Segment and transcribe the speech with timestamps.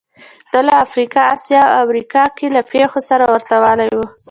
[0.51, 3.99] دا له افریقا، اسیا او امریکا کې له پېښو سره ورته والی و